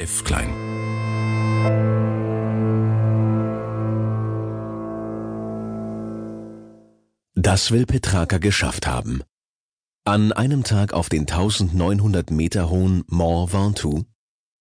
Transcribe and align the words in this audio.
f 0.00 0.24
klein. 0.24 0.50
Das 7.34 7.70
will 7.70 7.84
Petrarca 7.84 8.38
geschafft 8.38 8.86
haben. 8.86 9.22
An 10.04 10.32
einem 10.32 10.64
Tag 10.64 10.94
auf 10.94 11.10
den 11.10 11.22
1900 11.22 12.30
Meter 12.30 12.70
hohen 12.70 13.04
Mont 13.08 13.52
Ventoux 13.52 14.06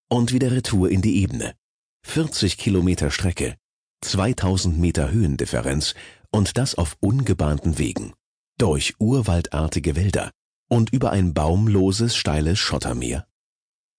und 0.10 0.33
wieder 0.33 0.52
Retour 0.52 0.89
in 0.89 1.02
die 1.02 1.21
Ebene. 1.21 1.54
40 2.06 2.58
Kilometer 2.58 3.10
Strecke, 3.10 3.56
2000 4.02 4.78
Meter 4.78 5.10
Höhendifferenz 5.10 5.96
und 6.32 6.58
das 6.58 6.76
auf 6.76 6.98
ungebahnten 7.00 7.78
Wegen, 7.78 8.14
durch 8.58 8.96
urwaldartige 9.00 9.96
Wälder 9.96 10.32
und 10.68 10.92
über 10.92 11.12
ein 11.12 11.34
baumloses, 11.34 12.18
steiles 12.18 12.60
Schottermeer. 12.60 13.29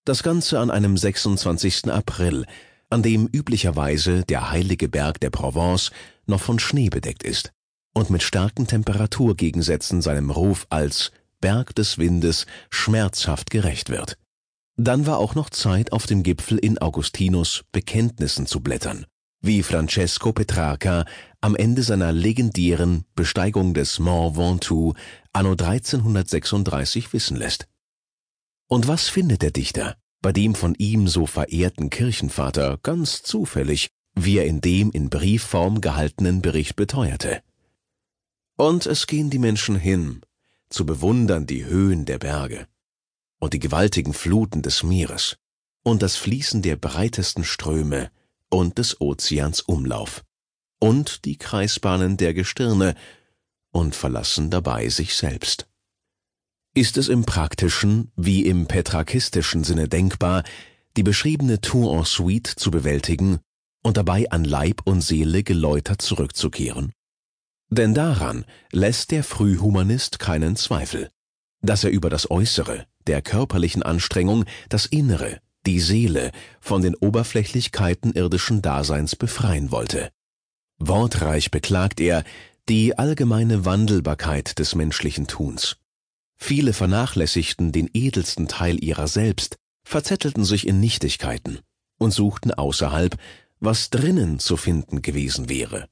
Das 0.06 0.22
Ganze 0.22 0.58
an 0.58 0.70
einem 0.70 0.96
26. 0.96 1.90
April, 1.90 2.46
an 2.88 3.02
dem 3.02 3.26
üblicherweise 3.26 4.24
der 4.24 4.50
heilige 4.50 4.88
Berg 4.88 5.20
der 5.20 5.30
Provence 5.30 5.90
noch 6.26 6.40
von 6.40 6.58
Schnee 6.58 6.88
bedeckt 6.88 7.22
ist 7.22 7.52
und 7.94 8.08
mit 8.08 8.22
starken 8.22 8.66
Temperaturgegensätzen 8.66 10.00
seinem 10.00 10.30
Ruf 10.30 10.66
als 10.70 11.12
Berg 11.40 11.74
des 11.74 11.98
Windes 11.98 12.46
schmerzhaft 12.70 13.50
gerecht 13.50 13.90
wird. 13.90 14.16
Dann 14.76 15.06
war 15.06 15.18
auch 15.18 15.34
noch 15.34 15.50
Zeit, 15.50 15.92
auf 15.92 16.06
dem 16.06 16.22
Gipfel 16.22 16.56
in 16.56 16.78
Augustinus 16.78 17.64
Bekenntnissen 17.70 18.46
zu 18.46 18.60
blättern, 18.60 19.04
wie 19.42 19.62
Francesco 19.62 20.32
Petrarca 20.32 21.04
am 21.42 21.54
Ende 21.54 21.82
seiner 21.82 22.12
legendären 22.12 23.04
Besteigung 23.14 23.74
des 23.74 23.98
Mont 23.98 24.36
Ventoux 24.38 24.94
anno 25.34 25.52
1336 25.52 27.12
wissen 27.12 27.36
lässt. 27.36 27.66
Und 28.72 28.86
was 28.86 29.08
findet 29.08 29.42
der 29.42 29.50
Dichter 29.50 29.96
bei 30.22 30.32
dem 30.32 30.54
von 30.54 30.76
ihm 30.76 31.08
so 31.08 31.26
verehrten 31.26 31.90
Kirchenvater 31.90 32.78
ganz 32.84 33.22
zufällig, 33.24 33.88
wie 34.14 34.38
er 34.38 34.46
in 34.46 34.60
dem 34.60 34.92
in 34.92 35.10
Briefform 35.10 35.80
gehaltenen 35.80 36.40
Bericht 36.40 36.76
beteuerte? 36.76 37.42
Und 38.56 38.86
es 38.86 39.08
gehen 39.08 39.28
die 39.28 39.40
Menschen 39.40 39.74
hin, 39.74 40.20
zu 40.68 40.86
bewundern 40.86 41.46
die 41.46 41.64
Höhen 41.64 42.04
der 42.04 42.18
Berge 42.18 42.68
und 43.40 43.54
die 43.54 43.58
gewaltigen 43.58 44.12
Fluten 44.12 44.62
des 44.62 44.84
Meeres 44.84 45.36
und 45.82 46.00
das 46.00 46.14
Fließen 46.14 46.62
der 46.62 46.76
breitesten 46.76 47.42
Ströme 47.42 48.12
und 48.50 48.78
des 48.78 49.00
Ozeans 49.00 49.62
Umlauf 49.62 50.22
und 50.78 51.24
die 51.24 51.38
Kreisbahnen 51.38 52.16
der 52.18 52.34
Gestirne 52.34 52.94
und 53.72 53.96
verlassen 53.96 54.48
dabei 54.48 54.88
sich 54.90 55.16
selbst. 55.16 55.69
Ist 56.72 56.96
es 56.98 57.08
im 57.08 57.24
praktischen 57.24 58.12
wie 58.14 58.46
im 58.46 58.66
petrakistischen 58.66 59.64
Sinne 59.64 59.88
denkbar, 59.88 60.44
die 60.96 61.02
beschriebene 61.02 61.60
Tour 61.60 61.98
en 61.98 62.04
suite 62.04 62.46
zu 62.46 62.70
bewältigen 62.70 63.40
und 63.82 63.96
dabei 63.96 64.30
an 64.30 64.44
Leib 64.44 64.82
und 64.84 65.00
Seele 65.00 65.42
geläutert 65.42 66.00
zurückzukehren? 66.00 66.92
Denn 67.70 67.92
daran 67.92 68.44
lässt 68.70 69.10
der 69.10 69.24
Frühhumanist 69.24 70.20
keinen 70.20 70.54
Zweifel, 70.54 71.10
dass 71.60 71.82
er 71.82 71.90
über 71.90 72.08
das 72.08 72.30
Äußere, 72.30 72.86
der 73.08 73.20
körperlichen 73.20 73.82
Anstrengung, 73.82 74.44
das 74.68 74.86
Innere, 74.86 75.40
die 75.66 75.80
Seele 75.80 76.30
von 76.60 76.82
den 76.82 76.94
Oberflächlichkeiten 76.94 78.12
irdischen 78.12 78.62
Daseins 78.62 79.16
befreien 79.16 79.72
wollte. 79.72 80.10
Wortreich 80.78 81.50
beklagt 81.50 82.00
er 82.00 82.22
die 82.68 82.96
allgemeine 82.96 83.64
Wandelbarkeit 83.64 84.60
des 84.60 84.76
menschlichen 84.76 85.26
Tuns. 85.26 85.76
Viele 86.40 86.72
vernachlässigten 86.72 87.70
den 87.70 87.88
edelsten 87.92 88.48
Teil 88.48 88.82
ihrer 88.82 89.08
selbst, 89.08 89.56
verzettelten 89.84 90.44
sich 90.44 90.66
in 90.66 90.80
Nichtigkeiten 90.80 91.60
und 91.98 92.12
suchten 92.12 92.52
außerhalb, 92.52 93.16
was 93.60 93.90
drinnen 93.90 94.38
zu 94.38 94.56
finden 94.56 95.02
gewesen 95.02 95.48
wäre. 95.48 95.86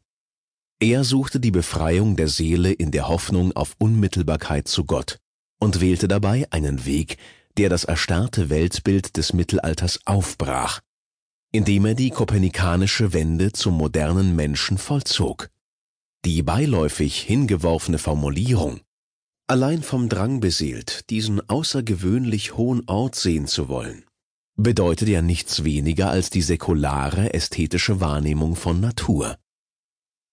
Er 0.80 1.04
suchte 1.04 1.38
die 1.38 1.50
Befreiung 1.50 2.16
der 2.16 2.28
Seele 2.28 2.72
in 2.72 2.90
der 2.90 3.08
Hoffnung 3.08 3.52
auf 3.52 3.74
Unmittelbarkeit 3.78 4.68
zu 4.68 4.84
Gott 4.84 5.18
und 5.58 5.80
wählte 5.80 6.08
dabei 6.08 6.46
einen 6.50 6.86
Weg, 6.86 7.18
der 7.56 7.68
das 7.68 7.84
erstarrte 7.84 8.48
Weltbild 8.48 9.16
des 9.16 9.32
Mittelalters 9.32 10.00
aufbrach 10.06 10.80
indem 11.52 11.86
er 11.86 11.94
die 11.94 12.10
kopernikanische 12.10 13.12
Wende 13.12 13.52
zum 13.52 13.74
modernen 13.74 14.36
Menschen 14.36 14.78
vollzog. 14.78 15.50
Die 16.24 16.42
beiläufig 16.42 17.20
hingeworfene 17.20 17.98
Formulierung 17.98 18.80
allein 19.48 19.82
vom 19.82 20.08
Drang 20.08 20.40
beseelt, 20.40 21.08
diesen 21.10 21.48
außergewöhnlich 21.48 22.56
hohen 22.56 22.82
Ort 22.86 23.16
sehen 23.16 23.46
zu 23.46 23.68
wollen, 23.68 24.04
bedeutet 24.56 25.08
ja 25.08 25.22
nichts 25.22 25.64
weniger 25.64 26.10
als 26.10 26.30
die 26.30 26.42
säkulare 26.42 27.32
ästhetische 27.32 28.00
Wahrnehmung 28.00 28.56
von 28.56 28.78
Natur. 28.80 29.38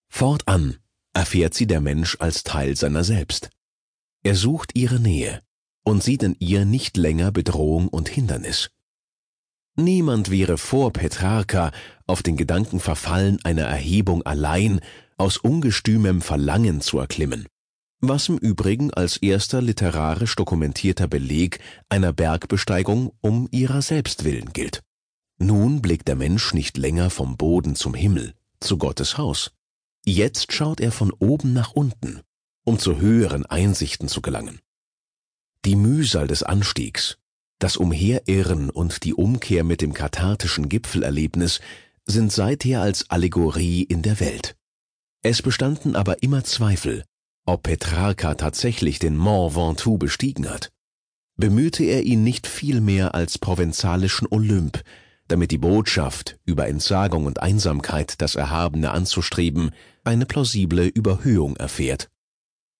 Fortan 0.09 0.77
erfährt 1.13 1.53
sie 1.53 1.65
der 1.65 1.81
Mensch 1.81 2.17
als 2.19 2.43
Teil 2.43 2.75
seiner 2.75 3.03
selbst. 3.03 3.49
Er 4.23 4.35
sucht 4.35 4.71
ihre 4.73 4.99
Nähe 4.99 5.41
und 5.83 6.03
sieht 6.03 6.23
in 6.23 6.35
ihr 6.39 6.65
nicht 6.65 6.97
länger 6.97 7.31
Bedrohung 7.31 7.87
und 7.87 8.09
Hindernis. 8.09 8.69
Niemand 9.77 10.29
wäre 10.29 10.57
vor 10.57 10.91
Petrarca 10.91 11.71
auf 12.07 12.23
den 12.23 12.37
Gedanken 12.37 12.79
verfallen, 12.79 13.39
eine 13.43 13.61
Erhebung 13.61 14.23
allein 14.23 14.79
aus 15.17 15.37
ungestümem 15.37 16.21
Verlangen 16.21 16.81
zu 16.81 16.99
erklimmen, 16.99 17.47
was 18.07 18.29
im 18.29 18.38
Übrigen 18.38 18.93
als 18.93 19.17
erster 19.17 19.61
literarisch 19.61 20.35
dokumentierter 20.35 21.07
Beleg 21.07 21.59
einer 21.89 22.13
Bergbesteigung 22.13 23.11
um 23.21 23.47
ihrer 23.51 23.81
selbst 23.81 24.23
willen 24.23 24.53
gilt. 24.53 24.81
Nun 25.38 25.81
blickt 25.81 26.07
der 26.07 26.16
Mensch 26.16 26.53
nicht 26.53 26.77
länger 26.77 27.09
vom 27.09 27.38
Boden 27.38 27.75
zum 27.75 27.93
Himmel, 27.93 28.33
zu 28.59 28.77
Gottes 28.77 29.17
Haus. 29.17 29.51
Jetzt 30.05 30.53
schaut 30.53 30.79
er 30.79 30.91
von 30.91 31.11
oben 31.11 31.53
nach 31.53 31.71
unten, 31.71 32.21
um 32.63 32.79
zu 32.79 32.97
höheren 32.97 33.45
Einsichten 33.45 34.07
zu 34.07 34.22
gelangen. 34.22 34.59
Die 35.66 35.75
Mühsal 35.75 36.27
des 36.27 36.43
Anstiegs, 36.43 37.17
das 37.59 37.77
Umherirren 37.77 38.69
und 38.69 39.03
die 39.03 39.13
Umkehr 39.13 39.63
mit 39.63 39.81
dem 39.81 39.93
kathartischen 39.93 40.69
Gipfelerlebnis 40.69 41.59
sind 42.05 42.31
seither 42.31 42.81
als 42.81 43.09
Allegorie 43.09 43.83
in 43.83 44.01
der 44.01 44.19
Welt. 44.19 44.55
Es 45.22 45.41
bestanden 45.41 45.95
aber 45.95 46.22
immer 46.22 46.43
Zweifel, 46.43 47.03
ob 47.45 47.63
Petrarca 47.63 48.35
tatsächlich 48.35 49.00
den 49.00 49.16
Mont 49.16 49.56
Ventoux 49.56 49.97
bestiegen 49.97 50.50
hat. 50.50 50.72
Bemühte 51.38 51.83
er 51.83 52.03
ihn 52.03 52.23
nicht 52.23 52.47
vielmehr 52.47 53.13
als 53.13 53.38
provenzalischen 53.38 54.28
Olymp, 54.29 54.83
damit 55.28 55.51
die 55.51 55.57
Botschaft, 55.57 56.38
über 56.45 56.67
Entsagung 56.67 57.25
und 57.25 57.41
Einsamkeit 57.41 58.22
das 58.22 58.35
Erhabene 58.35 58.91
anzustreben, 58.91 59.72
eine 60.03 60.25
plausible 60.25 60.85
Überhöhung 60.88 61.55
erfährt. 61.55 62.09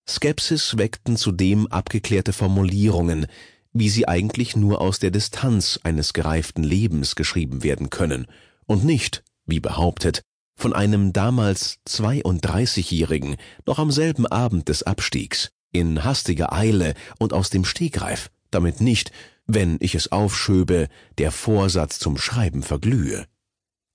Skepsis 0.08 0.78
weckten 0.78 1.18
zudem 1.18 1.68
abgeklärte 1.68 2.34
Formulierungen, 2.34 3.26
wie 3.74 3.90
sie 3.90 4.08
eigentlich 4.08 4.56
nur 4.56 4.80
aus 4.80 5.00
der 5.00 5.12
Distanz 5.12 5.80
eines 5.84 6.14
gereiften 6.14 6.64
Lebens 6.64 7.16
geschrieben 7.16 7.64
werden 7.64 7.90
können 7.90 8.28
und 8.68 8.86
nicht, 8.86 9.24
wie 9.46 9.60
behauptet, 9.60 10.22
von 10.56 10.74
einem 10.74 11.14
damals 11.14 11.80
32-Jährigen 11.88 13.36
noch 13.66 13.80
am 13.80 13.92
selben 13.92 14.26
Abend 14.26 14.70
des 14.70 14.84
Abstiegs, 14.84 15.52
in 15.72 16.04
hastiger 16.04 16.54
Eile 16.54 16.94
und 17.20 17.34
aus 17.34 17.50
dem 17.50 17.66
Stegreif, 17.66 18.32
damit 18.52 18.82
nicht, 18.82 19.12
wenn 19.46 19.78
ich 19.80 19.96
es 19.96 20.12
aufschöbe, 20.12 20.88
der 21.18 21.32
Vorsatz 21.32 22.00
zum 22.00 22.18
Schreiben 22.18 22.64
verglühe. 22.64 23.26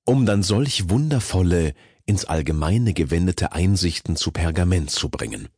Um 0.04 0.26
dann 0.26 0.42
solch 0.42 0.90
wundervolle, 0.90 1.74
ins 2.06 2.24
Allgemeine 2.24 2.92
gewendete 2.92 3.52
Einsichten 3.52 4.16
zu 4.16 4.30
Pergament 4.30 4.90
zu 4.90 5.08
bringen. 5.08 5.48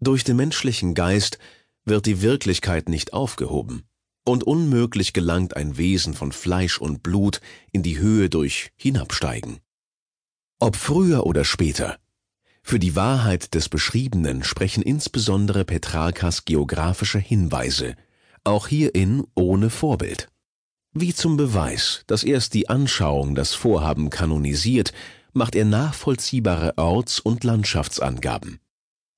Durch 0.00 0.24
den 0.24 0.36
menschlichen 0.36 0.94
Geist 0.94 1.38
wird 1.84 2.06
die 2.06 2.20
Wirklichkeit 2.20 2.88
nicht 2.88 3.12
aufgehoben, 3.12 3.84
und 4.24 4.44
unmöglich 4.44 5.12
gelangt 5.12 5.56
ein 5.56 5.78
Wesen 5.78 6.14
von 6.14 6.32
Fleisch 6.32 6.78
und 6.78 7.02
Blut 7.02 7.40
in 7.72 7.82
die 7.82 7.98
Höhe 7.98 8.28
durch 8.28 8.72
Hinabsteigen. 8.76 9.60
Ob 10.58 10.76
früher 10.76 11.26
oder 11.26 11.44
später, 11.44 11.98
für 12.62 12.78
die 12.78 12.96
Wahrheit 12.96 13.54
des 13.54 13.68
Beschriebenen 13.68 14.42
sprechen 14.42 14.82
insbesondere 14.82 15.64
Petrarkas 15.64 16.46
geografische 16.46 17.18
Hinweise, 17.20 17.94
auch 18.42 18.66
hierin 18.66 19.24
ohne 19.34 19.70
Vorbild. 19.70 20.28
Wie 20.92 21.14
zum 21.14 21.36
Beweis, 21.36 22.02
dass 22.06 22.24
erst 22.24 22.54
die 22.54 22.68
Anschauung 22.68 23.34
das 23.34 23.54
Vorhaben 23.54 24.10
kanonisiert, 24.10 24.92
macht 25.32 25.54
er 25.54 25.66
nachvollziehbare 25.66 26.76
Orts- 26.76 27.20
und 27.20 27.44
Landschaftsangaben. 27.44 28.58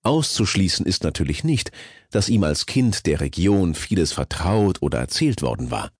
Auszuschließen 0.03 0.85
ist 0.85 1.05
natürlich 1.05 1.45
nicht, 1.45 1.71
dass 2.11 2.29
ihm 2.29 2.43
als 2.43 2.67
Kind 2.67 3.07
der 3.07 3.21
Region 3.21 3.75
vieles 3.75 4.13
vertraut 4.13 4.83
oder 4.83 4.99
erzählt 4.99 5.41
worden 5.41 5.71
war. 5.71 5.91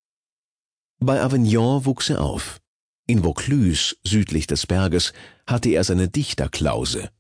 Bei 0.99 1.23
Avignon 1.23 1.87
wuchs 1.87 2.11
er 2.11 2.23
auf. 2.23 2.61
In 3.11 3.23
Vaucluse, 3.23 3.97
südlich 4.05 4.47
des 4.47 4.67
Berges, 4.67 5.15
hatte 5.47 5.71
er 5.71 5.83
seine 5.83 6.11
Dichterklause. 6.11 7.11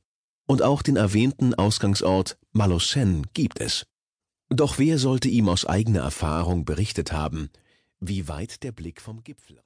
Und 0.46 0.60
auch 0.60 0.82
den 0.82 0.96
erwähnten 0.96 1.54
Ausgangsort 1.54 2.36
Malocène 2.52 3.24
gibt 3.32 3.58
es. 3.58 3.86
Doch 4.50 4.78
wer 4.78 4.98
sollte 4.98 5.28
ihm 5.28 5.48
aus 5.48 5.64
eigener 5.64 6.00
Erfahrung 6.00 6.66
berichtet 6.66 7.12
haben, 7.12 7.48
wie 8.00 8.28
weit 8.28 8.62
der 8.64 8.72
Blick 8.72 9.00
vom 9.00 9.24
Gipfel 9.24 9.56